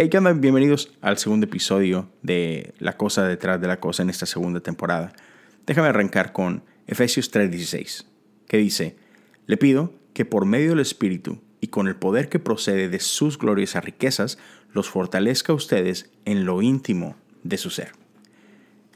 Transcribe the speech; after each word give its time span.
Hey, 0.00 0.08
¿qué 0.10 0.18
onda? 0.18 0.32
Bienvenidos 0.32 0.92
al 1.00 1.18
segundo 1.18 1.46
episodio 1.46 2.08
de 2.22 2.72
La 2.78 2.96
cosa 2.96 3.26
detrás 3.26 3.60
de 3.60 3.66
la 3.66 3.80
cosa 3.80 4.04
en 4.04 4.10
esta 4.10 4.26
segunda 4.26 4.60
temporada. 4.60 5.12
Déjame 5.66 5.88
arrancar 5.88 6.32
con 6.32 6.62
Efesios 6.86 7.32
3:16, 7.32 8.06
que 8.46 8.58
dice, 8.58 8.94
le 9.46 9.56
pido 9.56 9.92
que 10.12 10.24
por 10.24 10.44
medio 10.44 10.68
del 10.68 10.78
Espíritu 10.78 11.40
y 11.60 11.66
con 11.66 11.88
el 11.88 11.96
poder 11.96 12.28
que 12.28 12.38
procede 12.38 12.88
de 12.88 13.00
sus 13.00 13.38
gloriosas 13.38 13.84
riquezas, 13.84 14.38
los 14.72 14.88
fortalezca 14.88 15.52
a 15.52 15.56
ustedes 15.56 16.12
en 16.24 16.44
lo 16.44 16.62
íntimo 16.62 17.16
de 17.42 17.58
su 17.58 17.70
ser. 17.70 17.90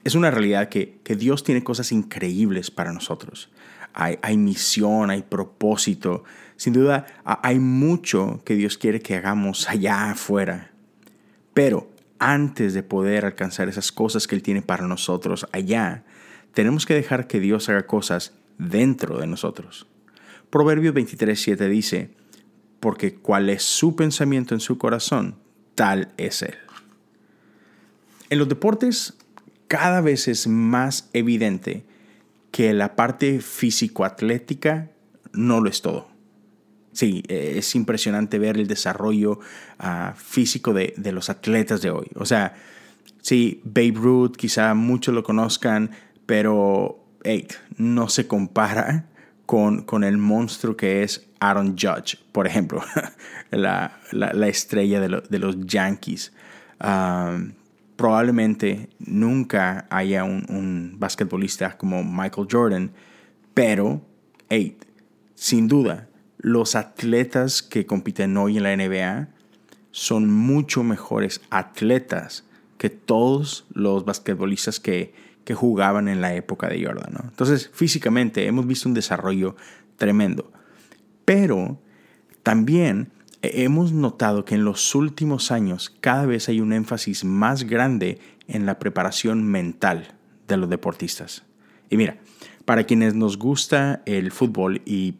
Es 0.05 0.14
una 0.14 0.30
realidad 0.30 0.69
que, 0.69 1.00
Dios 1.16 1.43
tiene 1.43 1.64
cosas 1.64 1.91
increíbles 1.91 2.71
para 2.71 2.93
nosotros. 2.93 3.50
Hay, 3.93 4.21
hay, 4.23 4.37
misión, 4.37 5.11
hay 5.11 5.23
propósito. 5.23 6.23
Sin 6.55 6.73
duda, 6.75 7.07
hay 7.25 7.59
mucho 7.59 8.41
que 8.45 8.55
Dios 8.55 8.79
quiere 8.79 9.00
que 9.00 9.16
hagamos 9.16 9.69
allá 9.69 10.12
afuera. 10.12 10.71
Pero 11.55 11.91
antes 12.19 12.74
de 12.74 12.83
poder 12.83 13.24
alcanzar 13.24 13.69
esas 13.69 13.92
cosas 13.92 14.27
que 14.27 14.34
Él 14.34 14.42
tiene 14.42 14.62
para 14.62 14.87
nosotros 14.87 15.47
allá, 15.52 16.05
tenemos 16.55 16.87
que 16.87 16.95
dejar 16.95 17.27
que 17.27 17.41
Dios 17.41 17.69
haga 17.69 17.87
cosas 17.87 18.34
dentro 18.59 19.19
de 19.19 19.27
nosotros. 19.27 19.87
Proverbio 20.51 20.92
23.7 20.92 21.69
dice, 21.69 22.11
porque 22.80 23.15
cual 23.15 23.48
es 23.48 23.62
su 23.62 23.97
pensamiento 23.97 24.55
en 24.55 24.61
su 24.61 24.78
corazón, 24.78 25.37
tal 25.75 26.12
es 26.16 26.42
Él. 26.42 26.56
En 28.30 28.39
los 28.39 28.48
deportes 28.48 29.14
cada 29.73 30.03
vez 30.03 30.28
es 30.28 30.47
más 30.47 31.09
evidente 31.14 31.87
que 32.50 32.75
la 32.75 32.95
parte 32.95 33.41
físico-atlética 33.41 34.91
no 35.33 35.62
lo 35.62 35.70
es 35.70 35.80
todo. 35.80 36.12
Sí, 36.92 37.23
eh, 37.28 37.55
es 37.56 37.74
impresionante 37.74 38.38
ver 38.38 38.59
el 38.59 38.66
desarrollo 38.66 39.41
ah, 39.78 40.14
físico 40.16 40.74
de, 40.74 40.95
los 41.12 41.30
atletas 41.30 41.80
de 41.80 41.91
hoy. 41.91 42.09
O 42.16 42.27
sea, 42.27 42.55
sí, 43.23 43.62
Babe 43.64 43.95
Ruth, 43.95 44.37
quizá 44.37 44.75
muchos 44.75 45.14
lo 45.14 45.22
conozcan, 45.22 45.91
pero 46.27 46.98
no 47.78 48.08
se 48.08 48.27
compara 48.27 49.06
con, 49.47 49.83
con, 49.83 50.05
el 50.05 50.19
monstruo 50.19 50.77
que 50.77 51.02
es 51.02 51.28
Aaron 51.41 51.77
Judge, 51.78 52.19
por 52.33 52.47
ejemplo, 52.47 52.83
la, 53.50 54.00
estrella 54.47 55.00
de, 55.00 55.39
los 55.39 55.67
Yankees. 55.67 56.33
Probablemente 57.97 58.89
nunca 58.98 59.86
haya 59.89 60.24
un, 60.24 60.45
un, 60.48 60.97
basquetbolista 60.98 61.77
como 61.77 62.02
Michael 62.02 62.48
Jordan, 62.50 62.91
pero, 63.55 64.02
hey, 64.48 64.77
sin 65.34 65.69
duda, 65.69 66.08
los 66.43 66.75
atletas 66.75 67.62
que 67.62 67.87
compiten 67.87 68.37
hoy 68.37 68.59
en 68.59 68.65
la 68.65 68.77
NBA 68.77 69.29
son 69.93 70.31
mucho 70.31 70.83
mejores 70.83 71.41
atletas 71.51 72.45
que 72.79 72.91
todos 72.91 73.65
los 73.73 74.05
basquetbolistas 74.05 74.81
que, 74.81 75.15
que 75.45 75.55
jugaban 75.55 76.09
en 76.09 76.20
la 76.20 76.35
época 76.35 76.69
de 76.69 76.85
Jordan. 76.85 77.15
Entonces, 77.25 77.70
físicamente 77.73 78.47
hemos 78.47 78.67
visto 78.67 78.89
un 78.89 78.95
desarrollo 78.95 79.55
tremendo. 79.97 80.51
Pero 81.25 81.79
también 82.43 83.13
hemos 83.43 83.93
notado 83.93 84.45
que 84.45 84.57
en 84.57 84.65
los 84.65 84.95
últimos 84.97 85.53
años 85.53 85.95
cada 86.01 86.27
vez 86.27 86.48
hay 86.48 86.61
un 86.61 86.73
énfasis 86.73 87.25
más 87.25 87.65
grande 87.65 88.19
en 88.48 88.67
la 88.67 88.81
preparación 88.81 89.45
mental 89.45 90.15
de 90.48 90.57
los 90.57 90.69
deportistas. 90.69 91.45
Y 91.89 91.97
mira, 91.97 92.17
para 92.65 92.85
quienes 92.85 93.15
nos 93.15 93.39
gusta 93.39 94.03
el 94.07 94.33
fútbol 94.33 94.83
y 94.85 95.15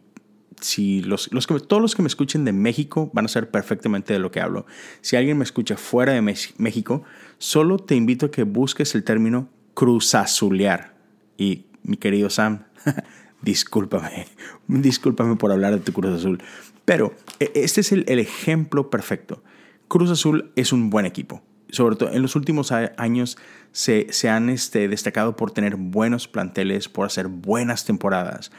si 0.63 1.01
los, 1.01 1.29
todos 1.67 1.81
los 1.81 1.95
que 1.95 2.01
me 2.01 2.07
escuchen 2.07 2.45
de 2.45 2.53
México 2.53 3.11
van 3.13 3.25
a 3.25 3.27
saber 3.27 3.51
perfectamente 3.51 4.13
de 4.13 4.19
lo 4.19 4.31
que 4.31 4.39
hablo. 4.39 4.65
Si 5.01 5.15
alguien 5.15 5.37
me 5.37 5.43
escucha 5.43 5.77
fuera 5.77 6.13
de 6.13 6.21
México, 6.21 7.03
solo 7.37 7.77
te 7.77 7.95
invito 7.95 8.27
a 8.27 8.31
que 8.31 8.43
busques 8.43 8.95
el 8.95 9.03
término 9.03 9.49
cruzazulear. 9.73 10.95
Y 11.37 11.65
mi 11.83 11.97
querido 11.97 12.29
Sam, 12.29 12.63
discúlpame, 13.41 14.27
discúlpame 14.67 15.35
por 15.35 15.51
hablar 15.51 15.73
de 15.73 15.79
tu 15.79 15.91
Cruz 15.91 16.13
Azul. 16.19 16.41
Pero 16.85 17.13
e, 17.39 17.51
este 17.55 17.81
es 17.81 17.91
el, 17.91 18.07
ejemplo 18.07 18.89
perfecto. 18.89 19.43
Cruz 19.87 20.09
Azul 20.09 20.51
es 20.55 20.71
un 20.71 20.89
buen 20.89 21.05
equipo. 21.05 21.43
Sobre 21.69 21.95
todo 21.95 22.11
en 22.11 22.21
los 22.21 22.35
últimos 22.35 22.71
años 22.71 23.37
se, 23.71 24.07
se 24.11 24.29
han 24.29 24.49
este, 24.49 24.87
destacado 24.87 25.35
por 25.35 25.51
tener 25.51 25.75
buenos 25.75 26.27
planteles, 26.27 26.87
por 26.87 27.07
hacer 27.07 27.27
buenas 27.27 27.83
temporadas. 27.83 28.51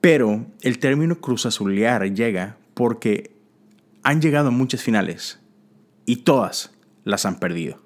Pero 0.00 0.46
el 0.62 0.78
término 0.78 1.20
cruz 1.20 1.46
azulear 1.46 2.04
llega 2.14 2.56
porque 2.74 3.32
han 4.02 4.20
llegado 4.20 4.48
a 4.48 4.52
muchas 4.52 4.82
finales 4.82 5.40
y 6.06 6.16
todas 6.16 6.72
las 7.04 7.26
han 7.26 7.38
perdido. 7.40 7.82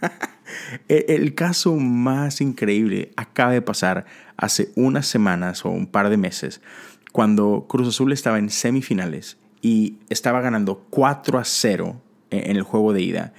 el 0.88 1.34
caso 1.34 1.76
más 1.76 2.40
increíble 2.40 3.12
acaba 3.16 3.52
de 3.52 3.62
pasar 3.62 4.06
hace 4.36 4.72
unas 4.74 5.06
semanas 5.06 5.64
o 5.64 5.70
un 5.70 5.86
par 5.86 6.10
de 6.10 6.16
meses 6.16 6.60
cuando 7.12 7.66
Cruz 7.68 7.88
Azul 7.88 8.12
estaba 8.12 8.38
en 8.38 8.50
semifinales 8.50 9.38
y 9.62 9.98
estaba 10.10 10.40
ganando 10.40 10.86
4 10.90 11.38
a 11.38 11.44
0 11.44 12.02
en 12.30 12.56
el 12.56 12.62
juego 12.62 12.92
de 12.92 13.00
ida. 13.00 13.32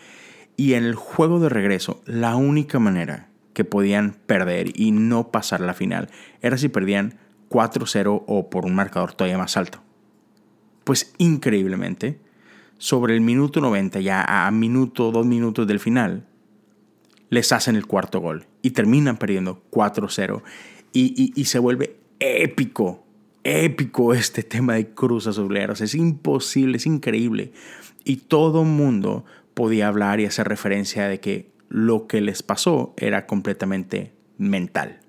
Y 0.56 0.74
en 0.74 0.84
el 0.84 0.96
juego 0.96 1.40
de 1.40 1.50
regreso, 1.50 2.02
la 2.06 2.36
única 2.36 2.80
manera 2.80 3.30
que 3.54 3.66
podían 3.66 4.16
perder 4.26 4.72
y 4.80 4.92
no 4.92 5.30
pasar 5.30 5.62
la 5.62 5.76
final 5.76 6.10
era 6.42 6.58
si 6.58 6.70
perdían 6.70 7.20
4-0 7.50 8.24
o 8.28 8.50
por 8.50 8.66
un 8.66 8.76
marcador 8.76 9.14
todavía 9.14 9.38
más 9.38 9.58
alto. 9.58 9.82
Pues 10.84 11.14
increíblemente, 11.18 12.20
sobre 12.78 13.16
el 13.16 13.22
minuto 13.22 13.60
90, 13.62 14.00
ya 14.02 14.24
a 14.24 14.50
minuto, 14.52 15.12
dos 15.12 15.26
minutos 15.26 15.68
del 15.68 15.80
final, 15.80 16.28
les 17.30 17.52
hacen 17.52 17.76
el 17.76 17.86
cuarto 17.86 18.20
gol 18.20 18.46
y 18.62 18.72
terminan 18.72 19.18
perdiendo 19.18 19.64
4-0 19.72 20.44
y, 20.94 21.46
se 21.46 21.60
vuelve 21.60 21.98
épico, 22.20 23.06
épico 23.44 24.14
este 24.14 24.42
tema 24.44 24.74
de 24.74 24.90
Cruz 24.90 25.28
Azuleros. 25.28 25.82
Es 25.82 25.94
imposible, 25.94 26.78
es 26.78 26.86
increíble. 26.86 27.52
Y 28.04 28.18
todo 28.18 28.64
mundo 28.64 29.26
podía 29.54 29.90
hablar 29.90 30.20
y 30.20 30.26
hacer 30.26 30.48
referencia 30.48 31.08
de 31.08 31.20
que 31.20 31.52
lo 31.70 32.08
que 32.08 32.22
les 32.22 32.42
pasó 32.42 32.94
era 32.98 33.28
completamente 33.28 34.14
mental. 34.38 35.02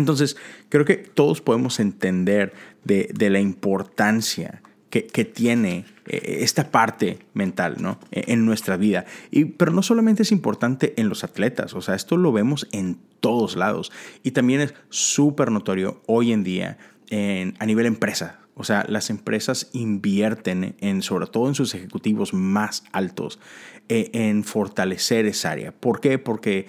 Entonces, 0.00 0.36
creo 0.68 0.84
que 0.84 0.96
todos 0.96 1.40
podemos 1.40 1.78
entender 1.78 2.52
de, 2.84 3.30
la 3.30 3.40
importancia 3.40 4.62
que, 4.90 5.02
tiene 5.24 5.84
eh, 6.06 6.38
esta 6.40 6.70
parte 6.70 7.20
mental 7.34 7.76
¿no? 7.78 8.00
E, 8.10 8.32
en 8.32 8.44
nuestra 8.44 8.76
vida. 8.76 9.04
Y, 9.30 9.44
pero 9.44 9.72
no 9.72 9.82
solamente 9.82 10.22
es 10.22 10.32
importante 10.32 10.94
en 10.96 11.08
los 11.08 11.22
atletas, 11.22 11.74
o 11.74 11.80
sea, 11.80 11.94
esto 11.94 12.16
lo 12.16 12.32
vemos 12.32 12.66
en 12.72 12.98
todos 13.20 13.56
lados. 13.56 13.92
Y 14.22 14.32
también 14.32 14.60
es 14.60 14.74
súper 14.88 15.52
notorio 15.52 16.00
hoy 16.06 16.32
en 16.32 16.42
día 16.42 16.78
en, 17.10 17.54
a 17.58 17.66
nivel 17.66 17.86
empresa. 17.86 18.40
O 18.54 18.64
sea, 18.64 18.84
las 18.88 19.08
empresas 19.08 19.70
invierten 19.72 20.74
en, 20.80 21.02
sobre 21.02 21.26
todo 21.26 21.48
en 21.48 21.54
sus 21.54 21.74
ejecutivos 21.74 22.34
más 22.34 22.84
altos, 22.92 23.38
eh, 23.88 24.10
en 24.12 24.44
fortalecer 24.44 25.24
esa 25.24 25.52
área. 25.52 25.72
¿Por 25.72 26.00
qué? 26.00 26.18
Porque 26.18 26.66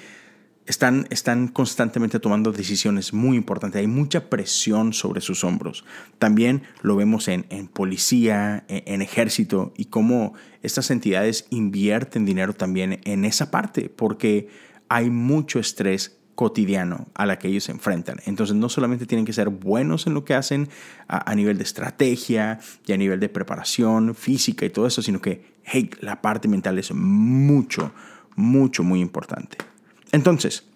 están, 0.65 1.07
están 1.09 1.47
constantemente 1.47 2.19
tomando 2.19 2.51
decisiones 2.51 3.13
muy 3.13 3.37
importantes. 3.37 3.79
Hay 3.79 3.87
mucha 3.87 4.29
presión 4.29 4.93
sobre 4.93 5.21
sus 5.21 5.43
hombros. 5.43 5.83
También 6.19 6.63
lo 6.81 6.95
vemos 6.95 7.27
en, 7.27 7.43
policía, 7.67 8.63
en, 8.67 9.01
ejército 9.01 9.73
y 9.75 9.85
cómo 9.85 10.33
estas 10.61 10.91
entidades 10.91 11.47
invierten 11.49 12.25
dinero 12.25 12.53
también 12.53 13.01
en 13.05 13.25
esa 13.25 13.51
parte, 13.51 13.89
porque 13.89 14.49
hay 14.87 15.09
mucho 15.09 15.59
estrés 15.59 16.17
cotidiano 16.35 17.07
a 17.13 17.25
la 17.25 17.37
que 17.37 17.47
ellos 17.47 17.65
se 17.65 17.71
enfrentan. 17.71 18.17
Entonces 18.25 18.55
no 18.55 18.69
solamente 18.69 19.05
tienen 19.05 19.25
que 19.25 19.33
ser 19.33 19.49
buenos 19.49 20.07
en 20.07 20.13
lo 20.13 20.25
que 20.25 20.33
hacen 20.33 20.69
a, 21.07 21.29
a, 21.29 21.35
nivel 21.35 21.57
de 21.57 21.63
estrategia 21.63 22.59
y 22.85 22.93
a 22.93 22.97
nivel 22.97 23.19
de 23.19 23.29
preparación 23.29 24.15
física 24.15 24.65
y 24.65 24.69
todo 24.69 24.87
eso, 24.87 25.01
sino 25.01 25.21
que, 25.21 25.53
hey, 25.63 25.89
la 25.99 26.21
parte 26.21 26.47
mental 26.47 26.79
es 26.79 26.93
mucho, 26.93 27.91
mucho, 28.35 28.83
muy 28.83 29.01
importante. 29.01 29.70
Entonces, 30.11 30.67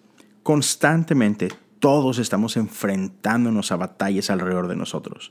constantemente 0.42 1.48
todos 1.78 2.18
estamos 2.18 2.56
enfrentándonos 2.56 3.72
a 3.72 3.76
batallas 3.76 4.30
alrededor 4.30 4.68
de 4.68 4.76
nosotros. 4.76 5.30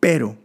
Pero 0.00 0.36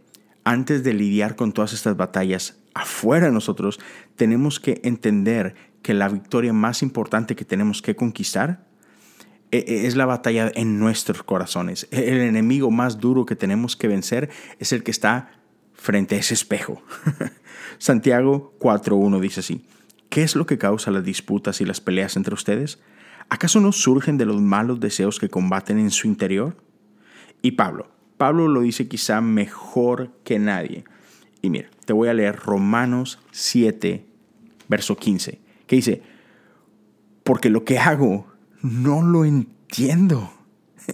antes 0.44 0.82
de 0.82 0.94
lidiar 0.94 1.36
con 1.36 1.52
todas 1.52 1.72
estas 1.72 1.96
batallas 1.96 2.58
afuera 2.74 3.26
de 3.26 3.32
nosotros, 3.32 3.78
tenemos 4.16 4.60
que 4.60 4.80
entender 4.84 5.54
que 5.82 5.94
la 5.94 6.08
victoria 6.08 6.52
más 6.52 6.82
importante 6.82 7.36
que 7.36 7.44
tenemos 7.44 7.82
que 7.82 7.96
conquistar 7.96 8.66
e, 9.50 9.58
e, 9.58 9.86
es 9.86 9.96
la 9.96 10.06
batalla 10.06 10.50
en 10.54 10.78
nuestros 10.78 11.22
corazones. 11.22 11.88
El 11.90 12.20
enemigo 12.20 12.70
más 12.70 12.98
duro 12.98 13.26
que 13.26 13.36
tenemos 13.36 13.76
que 13.76 13.88
vencer 13.88 14.30
es 14.58 14.72
el 14.72 14.82
que 14.82 14.90
está 14.90 15.32
frente 15.74 16.16
a 16.16 16.18
ese 16.18 16.34
espejo. 16.34 16.82
Santiago 17.78 18.54
4.1 18.60 19.20
dice 19.20 19.40
así, 19.40 19.66
¿qué 20.10 20.22
es 20.22 20.36
lo 20.36 20.44
que 20.44 20.58
causa 20.58 20.90
las 20.90 21.04
disputas 21.04 21.60
y 21.60 21.64
las 21.64 21.80
peleas 21.80 22.16
entre 22.16 22.34
ustedes? 22.34 22.78
¿Acaso 23.30 23.60
no 23.60 23.72
surgen 23.72 24.18
de 24.18 24.26
los 24.26 24.40
malos 24.42 24.80
deseos 24.80 25.18
que 25.18 25.30
combaten 25.30 25.78
en 25.78 25.90
su 25.90 26.06
interior? 26.06 26.56
Y 27.42 27.52
Pablo, 27.52 27.88
Pablo 28.18 28.48
lo 28.48 28.60
dice 28.60 28.88
quizá 28.88 29.20
mejor 29.20 30.10
que 30.24 30.38
nadie. 30.38 30.84
Y 31.40 31.48
mira, 31.48 31.70
te 31.86 31.92
voy 31.94 32.08
a 32.08 32.14
leer 32.14 32.36
Romanos 32.36 33.18
7, 33.30 34.04
verso 34.68 34.96
15, 34.96 35.40
que 35.66 35.76
dice, 35.76 36.02
porque 37.22 37.48
lo 37.48 37.64
que 37.64 37.78
hago 37.78 38.26
no 38.62 39.02
lo 39.02 39.24
entiendo. 39.24 40.32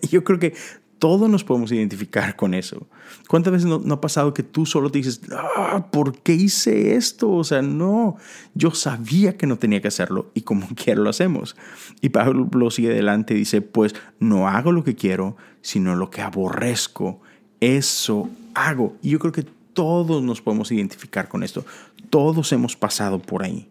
Yo 0.11 0.23
creo 0.23 0.39
que 0.39 0.55
todos 0.99 1.29
nos 1.29 1.45
podemos 1.45 1.73
identificar 1.73 2.37
con 2.37 2.55
eso. 2.55 2.87
¿Cuántas 3.29 3.53
veces 3.53 3.67
no, 3.67 3.95
ha 3.95 4.01
pasado 4.01 4.33
que 4.33 4.43
tú 4.43 4.65
solo 4.65 4.91
te 4.91 4.99
dices, 4.99 5.21
ah, 5.33 5.89
¿por 5.91 6.19
qué 6.21 6.33
hice 6.33 6.97
esto? 6.97 7.31
O 7.31 7.45
sea, 7.45 7.63
no, 7.63 8.17
yo 8.55 8.71
sabía 8.71 9.37
que 9.37 9.47
no 9.47 9.59
tenía 9.59 9.83
que 9.83 9.89
hacerlo 9.89 10.31
y 10.35 10.43
como 10.43 10.67
quiero 10.75 11.03
lo 11.03 11.11
hacemos. 11.11 11.57
Y 12.01 12.11
Pablo 12.11 12.71
sigue 12.71 12.91
adelante 12.91 13.35
y 13.35 13.39
dice, 13.39 13.61
pues 13.61 13.95
no 14.21 14.49
hago 14.49 14.73
lo 14.73 14.85
que 14.85 14.95
quiero, 14.95 15.37
sino 15.61 15.95
lo 15.97 16.11
que 16.11 16.23
aborrezco. 16.23 17.21
Eso 17.61 18.31
hago. 18.55 18.97
Y 19.03 19.11
yo 19.11 19.19
creo 19.19 19.33
que 19.33 19.47
todos 19.75 20.23
nos 20.23 20.41
podemos 20.41 20.73
identificar 20.73 21.29
con 21.29 21.43
esto. 21.43 21.65
Todos 22.09 22.53
hemos 22.53 22.77
pasado 22.77 23.19
por 23.19 23.43
ahí. 23.43 23.69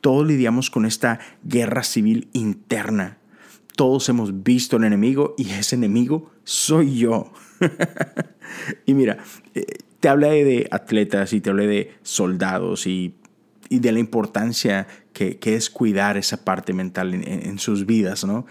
Todos 0.00 0.26
lidiamos 0.26 0.70
con 0.70 0.86
esta 0.86 1.20
guerra 1.44 1.82
civil 1.82 2.28
interna 2.32 3.18
todos 3.76 4.08
hemos 4.08 4.42
visto 4.42 4.76
al 4.76 4.84
enemigo 4.84 5.34
y 5.38 5.50
ese 5.50 5.76
enemigo 5.76 6.30
soy 6.44 6.98
yo. 6.98 7.32
y 8.86 8.94
mira, 8.94 9.18
eh, 9.54 9.64
te 10.00 10.08
hablé 10.08 10.44
de 10.44 10.68
atletas 10.70 11.32
y 11.32 11.40
te 11.40 11.50
hablé 11.50 11.66
de 11.66 11.94
soldados 12.02 12.86
y, 12.86 13.14
de 13.70 13.92
la 13.92 14.00
importancia 14.00 14.86
que, 15.14 15.38
es 15.42 15.70
cuidar 15.70 16.18
esa 16.18 16.44
parte 16.44 16.74
mental 16.74 17.14
en, 17.14 17.58
sus 17.58 17.86
vidas, 17.86 18.24
¿no? 18.24 18.44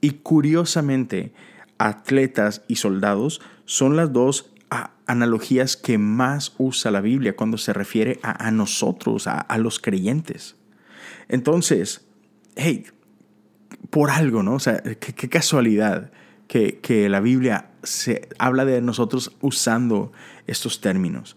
Y 0.00 0.10
curiosamente, 0.10 1.32
atletas 1.78 2.62
y 2.68 2.76
soldados 2.76 3.40
son 3.64 3.96
las 3.96 4.12
dos 4.12 4.52
analogías 5.06 5.76
que 5.76 5.98
más 5.98 6.54
usa 6.58 6.92
la 6.92 7.00
Biblia 7.00 7.34
cuando 7.34 7.58
se 7.58 7.72
refiere 7.72 8.20
a, 8.22 8.50
nosotros, 8.52 9.26
a, 9.26 9.40
a 9.40 9.58
los 9.58 9.80
creyentes. 9.80 10.54
Entonces, 11.28 12.06
hey, 12.54 12.84
por 13.90 14.10
algo, 14.10 14.42
¿no? 14.42 14.54
O 14.54 14.60
sea, 14.60 14.82
qué, 14.82 15.28
casualidad 15.28 16.12
que, 16.48 17.08
la 17.08 17.20
Biblia 17.20 17.70
se 17.82 18.28
habla 18.38 18.64
de 18.64 18.80
nosotros 18.80 19.36
usando 19.40 20.12
estos 20.46 20.80
términos. 20.80 21.36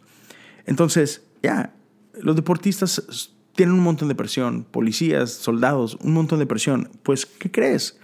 Entonces, 0.65 1.25
ya, 1.41 1.73
los 2.19 2.35
deportistas 2.35 3.33
tienen 3.55 3.75
un 3.75 3.83
montón 3.83 4.07
de 4.07 4.15
presión, 4.15 4.63
policías, 4.63 5.31
soldados, 5.31 5.97
un 6.01 6.13
montón 6.13 6.39
de 6.39 6.45
presión. 6.45 6.89
Pues, 7.03 7.25
¿qué 7.25 7.51
crees? 7.51 7.99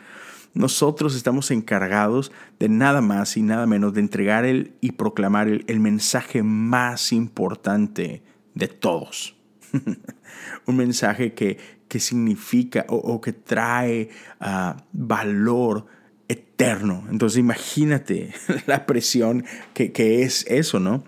Nosotros 0.53 1.15
estamos 1.15 1.51
encargados 1.51 2.31
de 2.59 2.69
nada 2.69 3.01
más 3.01 3.37
y 3.37 3.43
nada 3.43 3.67
menos 3.67 3.93
de 3.93 4.01
entregar 4.01 4.45
el, 4.45 4.73
y 4.81 4.93
proclamar 4.93 5.47
el, 5.47 5.79
mensaje 5.79 6.43
más 6.43 7.11
importante 7.11 8.23
de 8.55 8.67
todos. 8.67 9.38
un 10.65 10.75
mensaje 10.75 11.33
que, 11.33 11.57
que 11.87 11.99
significa 11.99 12.85
o, 12.87 13.19
que 13.19 13.33
trae 13.33 14.09
ah, 14.39 14.77
valor 14.93 15.87
eterno. 16.27 17.05
Entonces 17.09 17.39
imagínate 17.39 18.33
la 18.67 18.85
presión 18.85 19.43
que, 19.73 20.23
es 20.23 20.45
eso, 20.47 20.79
¿no? 20.79 21.03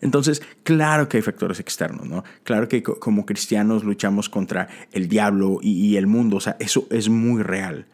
Entonces, 0.00 0.42
claro 0.62 1.08
que 1.08 1.18
hay 1.18 1.22
factores 1.22 1.60
externos, 1.60 2.06
¿no? 2.08 2.24
Claro 2.44 2.66
que 2.66 2.82
como 2.82 3.26
cristianos 3.26 3.84
luchamos 3.84 4.28
contra 4.28 4.68
el 4.92 5.08
diablo 5.08 5.58
y, 5.62 5.72
y, 5.72 5.96
el 5.96 6.06
mundo, 6.06 6.38
o 6.38 6.40
sea, 6.40 6.56
eso 6.60 6.86
es 6.90 7.08
muy 7.08 7.42
real. 7.42 7.86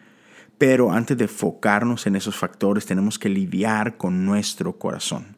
Pero 0.59 0.93
antes 0.93 1.19
de 1.19 1.25
enfocarnos 1.25 2.07
en 2.07 2.15
esos 2.15 2.37
factores, 2.37 2.87
tenemos 2.87 3.19
que 3.19 3.29
lidiar 3.29 3.97
con 3.97 4.25
nuestro 4.25 4.79
corazón. 4.79 5.37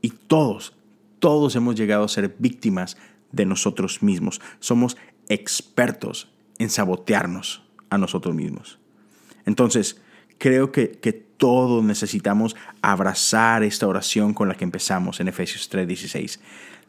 Y 0.00 0.10
todos, 0.10 0.74
todos 1.18 1.54
hemos 1.56 1.74
llegado 1.74 2.04
a 2.04 2.08
ser 2.08 2.34
víctimas 2.38 2.96
de 3.32 3.46
nosotros 3.46 4.02
mismos. 4.02 4.40
Somos 4.60 4.96
expertos 5.28 6.32
en 6.58 6.70
sabotearnos 6.70 7.62
a 7.90 7.98
nosotros 7.98 8.34
mismos. 8.34 8.78
Entonces, 9.44 10.00
creo 10.38 10.72
que, 10.72 10.92
que 10.92 11.12
todos 11.12 11.84
necesitamos 11.84 12.56
abrazar 12.82 13.62
esta 13.62 13.86
oración 13.86 14.34
con 14.34 14.48
la 14.48 14.54
que 14.54 14.64
empezamos 14.64 15.20
en 15.20 15.28
Efesios 15.28 15.70
3:16. 15.70 16.40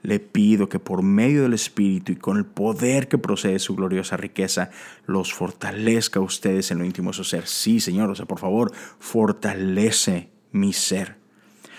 Le 0.03 0.19
pido 0.19 0.69
que 0.69 0.79
por 0.79 1.01
medio 1.01 1.43
del 1.43 1.53
Espíritu 1.53 2.11
y 2.11 2.15
con 2.17 2.37
el 2.37 2.45
poder 2.45 3.07
que 3.07 3.17
procede 3.17 3.59
su 3.59 3.75
gloriosa 3.75 4.15
riqueza, 4.15 4.69
los 5.05 5.33
fortalezca 5.33 6.19
a 6.19 6.23
ustedes 6.23 6.71
en 6.71 6.79
lo 6.79 6.85
íntimo 6.85 7.09
de 7.09 7.17
su 7.17 7.23
ser. 7.23 7.47
Sí, 7.47 7.79
Señor, 7.79 8.11
o 8.11 8.15
sea, 8.15 8.25
por 8.25 8.39
favor, 8.39 8.71
fortalece 8.99 10.29
mi 10.51 10.71
ser. 10.71 11.17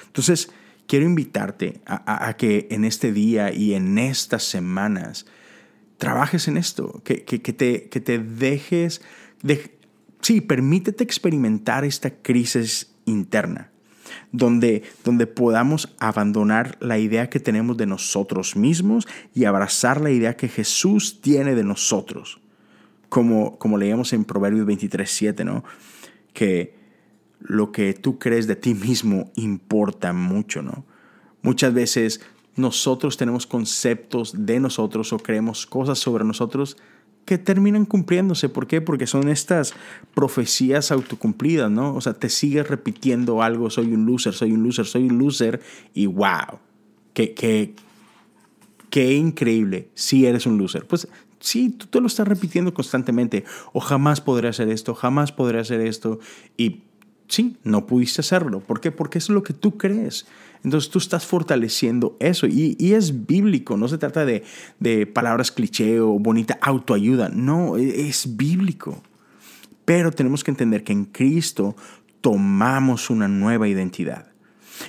Entonces, 0.07 0.51
quiero 0.89 1.05
invitarte 1.05 1.81
a, 1.87 2.35
que 2.37 2.67
en 2.71 2.85
este 2.85 3.13
día 3.13 3.53
y 3.53 3.75
en 3.75 3.99
estas 3.99 4.43
semanas 4.43 5.27
trabajes 5.99 6.49
en 6.49 6.57
esto, 6.57 7.03
que, 7.05 7.19
te, 7.19 7.89
que 7.89 8.01
te 8.01 8.19
dejes, 8.19 9.03
de, 9.43 9.79
sí, 10.23 10.41
permítete 10.41 11.05
experimentar 11.05 11.85
esta 11.85 12.11
crisis 12.11 12.95
interna, 13.05 13.71
donde, 14.33 14.83
donde 15.05 15.27
podamos 15.27 15.95
abandonar 16.01 16.79
la 16.81 16.99
idea 16.99 17.29
que 17.29 17.39
tenemos 17.39 17.77
de 17.77 17.87
nosotros 17.87 18.57
mismos 18.57 19.07
y 19.35 19.45
abrazar 19.45 20.01
la 20.01 20.11
idea 20.11 20.37
que 20.37 20.49
Jesús 20.49 21.21
tiene 21.21 21.55
de 21.55 21.65
nosotros. 21.65 22.41
Como, 23.11 23.59
como 23.59 23.77
leíamos 23.77 24.13
en 24.15 24.25
Proverbios 24.25 24.67
23, 24.67 25.11
7, 25.11 25.45
¿no? 25.45 25.65
Que 26.33 26.78
lo 27.41 27.73
que 27.73 27.95
tú 27.95 28.19
crees 28.19 28.47
de 28.47 28.57
ti 28.57 28.75
mismo 28.75 29.31
importa 29.37 30.13
mucho, 30.13 30.63
¿no? 30.63 30.85
Muchas 31.43 31.73
veces 31.73 32.21
nosotros 32.57 33.17
tenemos 33.17 33.47
conceptos 33.47 34.35
de 34.47 34.61
nosotros 34.61 35.13
o 35.13 35.19
creemos 35.19 35.67
cosas 35.67 35.99
sobre 35.99 36.25
nosotros 36.25 36.77
que 37.29 37.37
terminan 37.37 37.85
cumpliéndose. 37.85 38.49
¿Por 38.49 38.67
qué? 38.67 38.81
Porque 38.81 39.07
son 39.07 39.29
estas 39.29 39.75
profecías 40.15 40.91
autocumplidas, 40.91 41.71
¿no? 41.71 41.95
O 41.95 42.01
sea, 42.01 42.15
te 42.15 42.31
sigues 42.31 42.67
repitiendo 42.67 43.43
algo, 43.43 43.69
soy 43.69 43.93
un 43.93 44.07
loser, 44.07 44.33
soy 44.33 44.53
un 44.53 44.63
loser, 44.63 44.87
soy 44.87 45.09
un 45.09 45.19
loser, 45.19 45.61
y 45.93 46.07
wow, 46.07 46.59
qué, 47.13 47.35
qué, 48.91 49.13
increíble 49.13 49.91
si 49.93 50.25
eres 50.25 50.47
un 50.47 50.57
loser. 50.57 50.87
Pues 50.87 51.07
sí, 51.39 51.69
tú 51.69 51.87
te 51.87 52.01
lo 52.01 52.07
estás 52.07 52.27
repitiendo 52.27 52.73
constantemente, 52.73 53.45
o 53.75 53.81
jamás 53.81 54.23
podré 54.23 54.49
hacer 54.49 54.71
esto, 54.71 54.95
jamás 54.95 55.31
podré 55.31 55.61
hacer 55.61 55.83
esto, 55.83 56.21
y 56.57 56.81
sí, 57.29 57.57
no 57.63 57.87
pudiste 57.87 58.21
hacerlo. 58.21 58.61
¿Por 58.61 58.81
qué? 58.81 58.91
Porque 58.91 59.19
es 59.19 59.29
lo 59.29 59.43
que 59.43 59.53
tú 59.53 59.77
crees. 59.77 60.27
Entonces 60.65 60.91
tú 60.91 60.99
estás 60.99 61.25
fortaleciendo 61.25 62.17
eso 62.19 62.47
y, 62.47 62.77
es 62.81 63.27
bíblico, 63.27 63.77
no 63.77 63.87
se 63.87 63.99
trata 63.99 64.25
de, 64.25 64.43
de, 64.81 65.07
palabras 65.07 65.53
cliché 65.53 66.01
o 66.01 66.19
bonita 66.19 66.59
autoayuda, 66.61 67.29
no, 67.29 67.77
e, 67.77 68.09
es 68.09 68.37
bíblico. 68.37 69.01
Pero 69.85 70.11
tenemos 70.11 70.43
que 70.43 70.51
entender 70.51 70.83
que 70.83 70.93
en 70.93 71.05
Cristo 71.05 71.77
tomamos 72.21 73.09
una 73.09 73.29
nueva 73.29 73.69
identidad. 73.69 74.33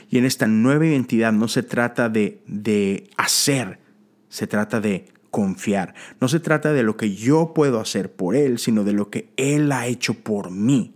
Y 0.10 0.18
en 0.18 0.26
esta 0.26 0.48
nueva 0.48 0.86
identidad 0.86 1.32
no 1.32 1.48
se 1.48 1.64
trata 1.64 2.10
de, 2.10 2.42
de 2.48 3.10
hacer, 3.18 3.80
se 4.28 4.48
trata 4.48 4.82
de 4.82 5.06
confiar. 5.30 5.94
No 6.20 6.28
se 6.28 6.40
trata 6.40 6.74
de 6.74 6.84
lo 6.84 6.98
que 6.98 7.14
yo 7.14 7.54
puedo 7.54 7.80
hacer 7.80 8.12
por 8.12 8.36
Él, 8.36 8.58
sino 8.58 8.84
de 8.84 8.94
lo 8.94 9.10
que 9.10 9.30
Él 9.38 9.72
ha 9.72 9.88
hecho 9.88 10.16
por 10.16 10.52
mí. 10.52 10.96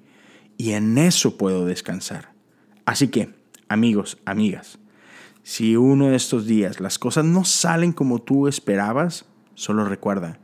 Y 0.64 0.72
en 0.72 0.98
eso 0.98 1.38
puedo 1.38 1.66
descansar. 1.66 2.32
Así 2.86 3.10
que 3.10 3.34
Amigos, 3.74 4.20
amigas, 4.26 4.78
si 5.42 5.76
uno 5.76 6.10
de 6.10 6.16
estos 6.16 6.46
días 6.46 6.80
las 6.80 7.00
cosas 7.00 7.26
no 7.26 7.44
salen 7.44 7.92
como 7.92 8.22
tú 8.22 8.48
esperabas, 8.48 9.26
solo 9.56 9.84
recuerda, 9.84 10.38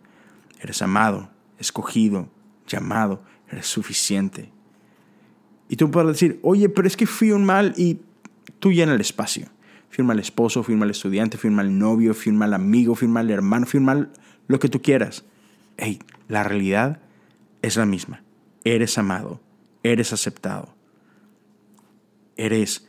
eres 0.59 0.81
amado, 0.81 1.29
escogido, 1.59 2.27
llamado, 2.65 3.21
eres 3.51 3.67
suficiente. 3.67 4.51
Y 5.67 5.75
tú 5.75 5.91
puedes 5.91 6.13
decir, 6.13 6.39
oye, 6.41 6.69
pero 6.69 6.88
es 6.88 6.97
que 6.97 7.05
fui 7.05 7.31
un 7.31 7.45
mal 7.45 7.75
y 7.77 7.99
tú 8.57 8.71
llena 8.71 8.95
el 8.95 9.01
espacio. 9.01 9.45
Firma 9.91 10.13
al 10.13 10.19
esposo, 10.19 10.63
firma 10.63 10.85
al 10.85 10.91
estudiante, 10.91 11.38
firma 11.38 11.61
al 11.61 11.77
novio, 11.77 12.15
firma 12.15 12.45
al 12.45 12.55
amigo, 12.55 12.95
firma 12.95 13.19
al 13.19 13.29
hermano, 13.29 13.67
firma 13.67 14.09
lo 14.47 14.57
que 14.59 14.69
tú 14.69 14.81
quieras. 14.81 15.23
Hey, 15.77 15.99
la 16.27 16.43
realidad 16.43 16.99
es 17.61 17.77
la 17.77 17.85
misma. 17.85 18.23
Eres 18.63 18.97
amado, 18.97 19.39
eres 19.83 20.13
aceptado, 20.13 20.75
eres 22.38 22.88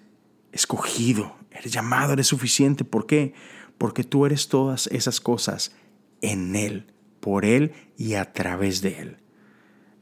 escogido, 0.52 1.36
eres 1.50 1.72
llamado, 1.72 2.12
eres 2.12 2.26
suficiente. 2.26 2.84
¿Por 2.84 3.06
qué? 3.06 3.34
Porque 3.78 4.04
tú 4.04 4.26
eres 4.26 4.48
todas 4.48 4.86
esas 4.88 5.20
cosas 5.20 5.74
en 6.20 6.56
Él, 6.56 6.86
por 7.20 7.44
Él 7.44 7.72
y 7.96 8.14
a 8.14 8.32
través 8.32 8.80
de 8.82 9.00
Él. 9.00 9.16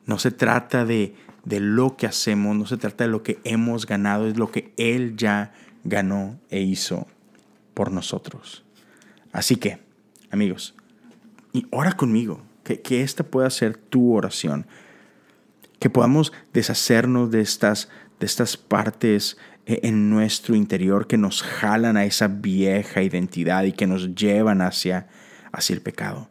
No 0.07 0.19
se 0.19 0.31
trata 0.31 0.85
de, 0.85 1.15
de 1.45 1.61
lo 1.61 1.97
que 1.97 2.07
hacemos, 2.07 2.57
no 2.57 2.67
se 2.67 2.77
trata 2.77 3.05
de 3.05 3.11
lo 3.11 3.23
que 3.23 3.39
hemos 3.45 3.87
ganado, 3.87 4.27
es 4.27 4.37
lo 4.39 4.51
que 4.51 4.73
Él 4.77 5.17
ya 5.17 5.53
ganó 5.85 6.39
e 6.51 6.61
hizo 6.61 7.07
por 7.75 7.93
nosotros. 7.93 8.65
Así 9.33 9.57
que, 9.57 9.79
amigos, 10.31 10.75
y 11.53 11.67
ora 11.71 11.93
conmigo, 11.93 12.43
que, 12.65 12.81
que 12.81 13.03
esta 13.03 13.25
pueda 13.25 13.51
ser 13.51 13.77
tu 13.77 14.15
oración, 14.15 14.67
que 15.79 15.91
podamos 15.91 16.33
deshacernos 16.53 17.31
de 17.31 17.41
estas, 17.41 17.89
de 18.21 18.27
estas 18.27 18.57
partes 18.57 19.37
e, 19.67 19.81
en 19.83 20.11
nuestro 20.11 20.55
interior 20.55 21.07
que 21.07 21.19
nos 21.19 21.43
jalan 21.43 21.97
a 21.97 22.05
esa 22.05 22.29
vieja 22.29 23.03
identidad 23.03 23.65
y 23.65 23.73
que 23.73 23.87
nos 23.87 24.15
llevan 24.15 24.63
hacia, 24.63 25.09
hacia 25.53 25.75
el 25.75 25.83
pecado. 25.83 26.31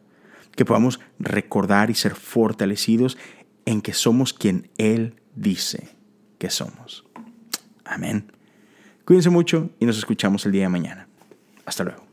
que 0.56 0.64
podamos 0.64 0.98
recordar 1.20 1.88
y 1.88 1.94
ser 1.94 2.16
fortalecidos 2.16 3.16
en 3.64 3.80
que 3.80 3.92
somos 3.92 4.32
quien 4.32 4.70
Él 4.76 5.14
dice 5.36 5.90
que 6.38 6.50
somos. 6.50 7.04
Amén. 7.84 8.32
Cuídense 9.04 9.30
mucho 9.30 9.70
y 9.78 9.86
nos 9.86 9.98
escuchamos 9.98 10.44
el 10.46 10.52
día 10.52 10.64
de 10.64 10.68
mañana. 10.68 11.06
Hasta 11.64 11.84
luego. 11.84 12.07